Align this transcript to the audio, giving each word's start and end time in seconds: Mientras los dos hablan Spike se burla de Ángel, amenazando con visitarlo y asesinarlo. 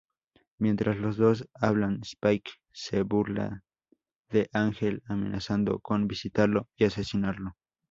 Mientras 0.57 0.97
los 0.97 1.15
dos 1.15 1.47
hablan 1.53 1.99
Spike 2.01 2.49
se 2.71 3.03
burla 3.03 3.61
de 4.31 4.49
Ángel, 4.51 5.03
amenazando 5.05 5.77
con 5.77 6.07
visitarlo 6.07 6.67
y 6.75 6.85
asesinarlo. 6.85 7.55